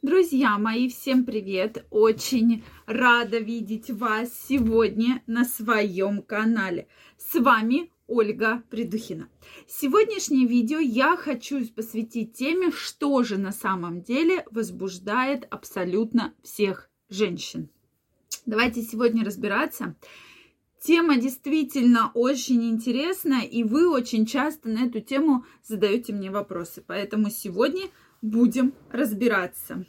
[0.00, 1.84] Друзья мои, всем привет!
[1.90, 6.86] Очень рада видеть вас сегодня на своем канале.
[7.16, 9.28] С вами Ольга Придухина.
[9.66, 17.68] Сегодняшнее видео я хочу посвятить теме, что же на самом деле возбуждает абсолютно всех женщин.
[18.46, 19.96] Давайте сегодня разбираться.
[20.80, 26.84] Тема действительно очень интересная, и вы очень часто на эту тему задаете мне вопросы.
[26.86, 27.88] Поэтому сегодня
[28.22, 29.84] будем разбираться.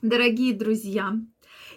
[0.00, 1.14] Дорогие друзья,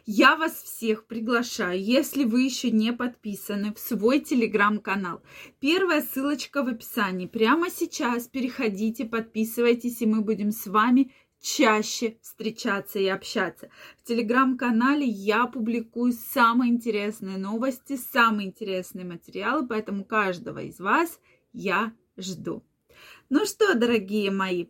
[0.06, 5.22] я вас всех приглашаю, если вы еще не подписаны, в свой телеграм-канал.
[5.60, 7.28] Первая ссылочка в описании.
[7.28, 13.70] Прямо сейчас переходите, подписывайтесь, и мы будем с вами чаще встречаться и общаться.
[14.02, 21.20] В телеграм-канале я публикую самые интересные новости, самые интересные материалы, поэтому каждого из вас
[21.54, 22.64] я жду.
[23.30, 24.68] Ну что, дорогие мои,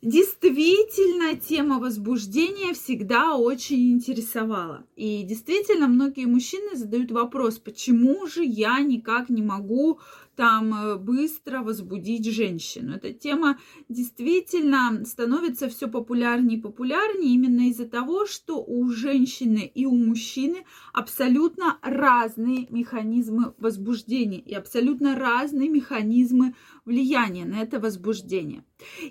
[0.00, 4.84] Действительно, тема возбуждения всегда очень интересовала.
[4.94, 9.98] И действительно, многие мужчины задают вопрос, почему же я никак не могу
[10.38, 12.94] там э, быстро возбудить женщину.
[12.94, 13.58] Эта тема
[13.88, 20.64] действительно становится все популярнее и популярнее именно из-за того, что у женщины и у мужчины
[20.92, 28.62] абсолютно разные механизмы возбуждения и абсолютно разные механизмы влияния на это возбуждение.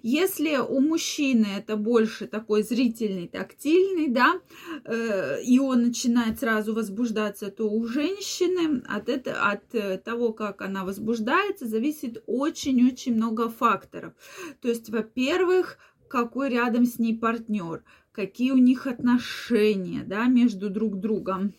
[0.02, 4.40] Если у мужчины это больше такой зрительный, тактильный, да,
[4.86, 10.86] э, и он начинает сразу возбуждаться, то у женщины от, это, от того, как она
[10.86, 11.17] возбуждается,
[11.66, 14.14] зависит очень-очень много факторов.
[14.62, 21.00] То есть, во-первых, какой рядом с ней партнер, какие у них отношения, да, между друг
[21.00, 21.54] другом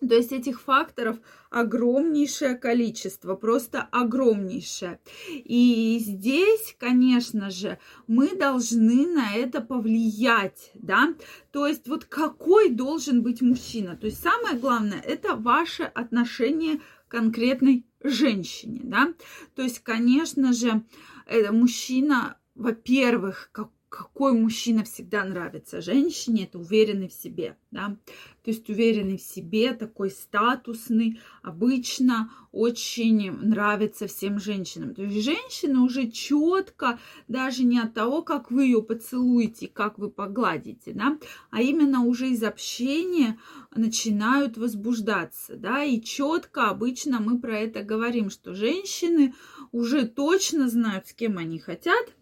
[0.00, 1.18] то есть этих факторов
[1.50, 5.00] огромнейшее количество, просто огромнейшее.
[5.28, 11.14] И здесь, конечно же, мы должны на это повлиять, да.
[11.50, 13.96] То есть вот какой должен быть мужчина.
[13.96, 19.14] То есть самое главное это ваше отношение к конкретной женщине, да.
[19.54, 20.84] То есть, конечно же,
[21.26, 27.96] это мужчина, во-первых, как какой мужчина всегда нравится женщине, это уверенный в себе, да,
[28.44, 34.94] то есть уверенный в себе, такой статусный, обычно очень нравится всем женщинам.
[34.94, 40.10] То есть женщина уже четко, даже не от того, как вы ее поцелуете, как вы
[40.10, 41.18] погладите, да,
[41.50, 43.38] а именно уже из общения
[43.74, 49.34] начинают возбуждаться, да, и четко обычно мы про это говорим, что женщины
[49.72, 52.14] уже точно знают, с кем они хотят,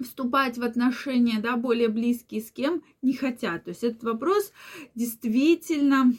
[0.00, 3.64] вступать в отношения, да, более близкие с кем не хотят.
[3.64, 4.52] То есть этот вопрос
[4.94, 6.12] действительно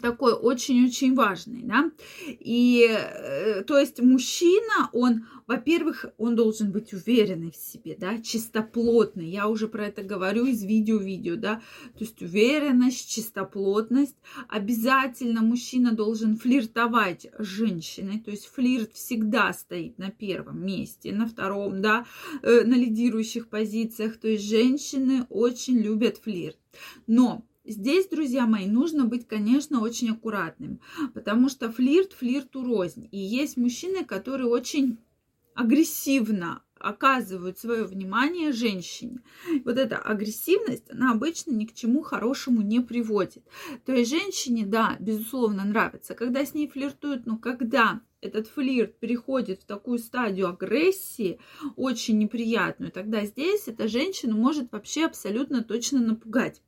[0.00, 1.90] такой очень-очень важный, да,
[2.26, 9.28] и э, то есть мужчина, он, во-первых, он должен быть уверенный в себе, да, чистоплотный,
[9.28, 11.62] я уже про это говорю из видео-видео, да,
[11.96, 14.16] то есть уверенность, чистоплотность,
[14.48, 21.26] обязательно мужчина должен флиртовать с женщиной, то есть флирт всегда стоит на первом месте, на
[21.26, 22.06] втором, да,
[22.42, 26.58] э, на лидирующих позициях, то есть женщины очень любят флирт,
[27.06, 30.80] но Здесь, друзья мои, нужно быть, конечно, очень аккуратным,
[31.14, 33.08] потому что флирт флирту рознь.
[33.10, 34.98] И есть мужчины, которые очень
[35.54, 39.20] агрессивно оказывают свое внимание женщине.
[39.64, 43.42] Вот эта агрессивность, она обычно ни к чему хорошему не приводит.
[43.84, 49.62] То есть женщине, да, безусловно, нравится, когда с ней флиртуют, но когда этот флирт переходит
[49.62, 51.40] в такую стадию агрессии,
[51.74, 56.62] очень неприятную, тогда здесь эта женщина может вообще абсолютно точно напугать.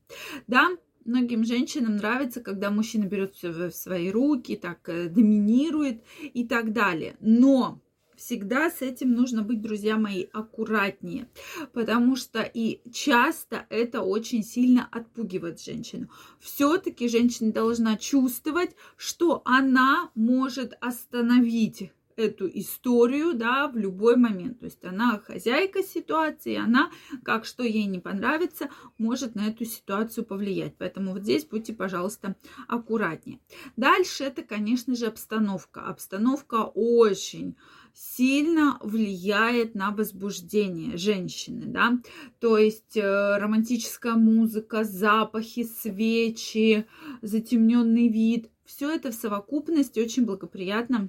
[0.47, 0.71] Да,
[1.09, 6.73] многим женщинам нравится, когда мужчина берет все в свои руки, так э, доминирует и так
[6.73, 7.17] далее.
[7.21, 7.81] Но
[8.17, 11.29] всегда с этим нужно быть, друзья мои, аккуратнее,
[11.73, 16.09] потому что и часто это очень сильно отпугивает женщину.
[16.41, 24.61] Все-таки женщина должна чувствовать, что она может остановить эту историю, да, в любой момент.
[24.61, 26.91] То есть она хозяйка ситуации, она,
[27.25, 28.69] как что ей не понравится,
[28.99, 30.75] может на эту ситуацию повлиять.
[30.79, 32.37] Поэтому вот здесь будьте, пожалуйста,
[32.67, 33.41] аккуратнее.
[33.77, 35.83] Дальше это, конечно же, обстановка.
[35.83, 37.57] Обстановка очень
[37.95, 41.99] сильно влияет на возбуждение женщины, да,
[42.39, 46.87] то есть э, романтическая музыка, запахи, свечи,
[47.23, 51.09] затемненный вид, все это в совокупности очень благоприятно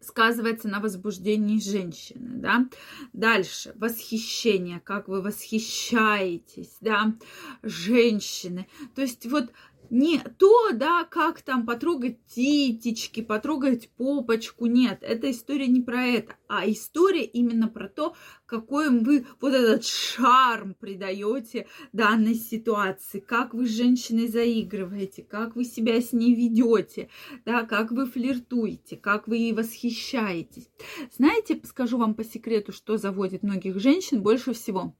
[0.00, 2.68] сказывается на возбуждении женщины, да.
[3.12, 7.14] Дальше, восхищение, как вы восхищаетесь, да,
[7.62, 8.66] женщины.
[8.94, 9.52] То есть вот
[9.90, 16.36] не то, да, как там потрогать титечки, потрогать попочку, нет, эта история не про это,
[16.48, 18.14] а история именно про то,
[18.46, 25.64] какой вы вот этот шарм придаете данной ситуации, как вы с женщиной заигрываете, как вы
[25.64, 27.10] себя с ней ведете,
[27.44, 30.70] да, как вы флиртуете, как вы ей восхищаетесь.
[31.16, 34.94] Знаете, скажу вам по секрету, что заводит многих женщин больше всего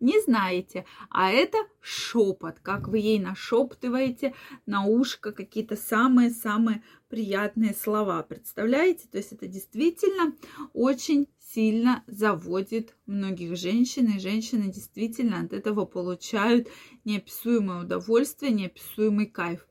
[0.00, 4.34] не знаете, а это шепот, как вы ей нашептываете
[4.66, 8.22] на ушко какие-то самые-самые приятные слова.
[8.22, 9.08] Представляете?
[9.08, 10.34] То есть это действительно
[10.72, 16.68] очень сильно заводит многих женщин, и женщины действительно от этого получают
[17.04, 19.66] неописуемое удовольствие, неописуемый кайф.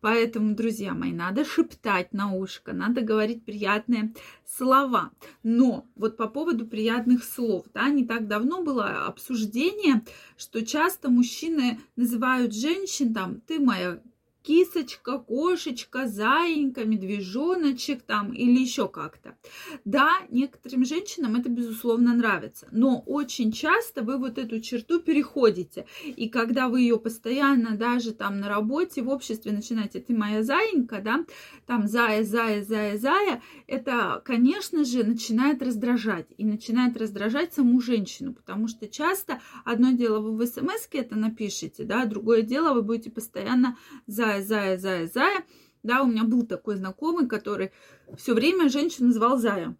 [0.00, 4.14] Поэтому, друзья мои, надо шептать на ушко, надо говорить приятные
[4.46, 5.10] слова.
[5.42, 10.04] Но вот по поводу приятных слов, да, не так давно было обсуждение,
[10.36, 14.00] что часто мужчины называют женщин там, ты моя
[14.44, 19.36] кисочка, кошечка, заинька, медвежоночек там или еще как-то.
[19.84, 25.86] Да, некоторым женщинам это безусловно нравится, но очень часто вы вот эту черту переходите.
[26.04, 31.00] И когда вы ее постоянно даже там на работе, в обществе начинаете, ты моя заинька,
[31.00, 31.24] да,
[31.66, 36.26] там зая, зая, зая, зая, это, конечно же, начинает раздражать.
[36.36, 41.84] И начинает раздражать саму женщину, потому что часто одно дело вы в смс это напишите,
[41.84, 43.76] да, другое дело вы будете постоянно
[44.06, 45.44] зая, зая, зая, зая, зая.
[45.82, 47.70] Да, у меня был такой знакомый, который
[48.16, 49.76] все время женщину называл зая.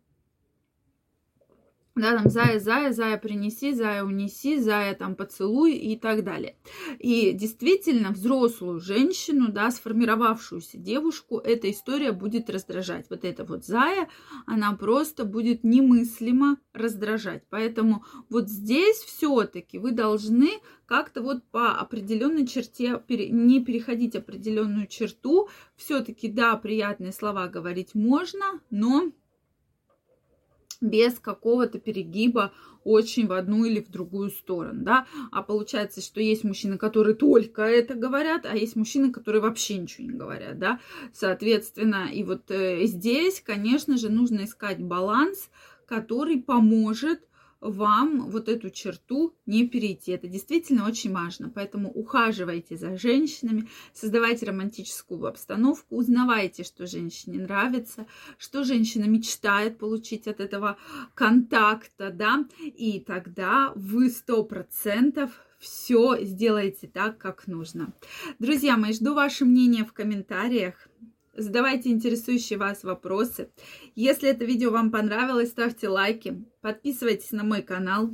[1.96, 6.56] Да, там зая, зая, зая принеси, зая унеси, зая там поцелуй и так далее.
[6.99, 13.06] И действительно взрослую женщину, да, сформировавшуюся девушку, эта история будет раздражать.
[13.11, 14.08] Вот эта вот зая,
[14.44, 17.44] она просто будет немыслимо раздражать.
[17.49, 20.50] Поэтому вот здесь все-таки вы должны
[20.87, 25.49] как-то вот по определенной черте не переходить определенную черту.
[25.76, 29.12] Все-таки, да, приятные слова говорить можно, но
[30.91, 32.53] без какого-то перегиба
[32.85, 37.63] очень в одну или в другую сторону, да, а получается, что есть мужчины, которые только
[37.63, 40.81] это говорят, а есть мужчины, которые вообще ничего не говорят, да,
[41.13, 45.49] соответственно, и вот э, здесь, конечно же, нужно искать баланс,
[45.87, 47.21] который поможет
[47.64, 50.12] вам вот эту черту не перейти.
[50.12, 51.49] Это действительно очень важно.
[51.49, 58.06] Поэтому ухаживайте за женщинами, создавайте романтическую обстановку, узнавайте, что женщине нравится,
[58.38, 60.76] что женщина мечтает получить от этого
[61.14, 67.94] контакта, да, и тогда вы сто процентов все сделаете так, как нужно.
[68.38, 70.88] Друзья мои, жду ваше мнение в комментариях.
[71.37, 73.51] Задавайте интересующие вас вопросы.
[73.97, 78.11] Если это видео вам понравилось, ставьте лайки, подписывайтесь на мой канал.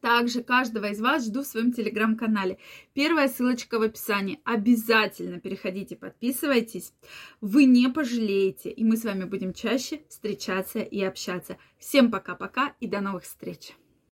[0.00, 2.58] Также каждого из вас жду в своем телеграм-канале.
[2.94, 4.40] Первая ссылочка в описании.
[4.44, 6.94] Обязательно переходите, подписывайтесь.
[7.42, 8.70] Вы не пожалеете.
[8.70, 11.58] И мы с вами будем чаще встречаться и общаться.
[11.78, 13.74] Всем пока-пока и до новых встреч.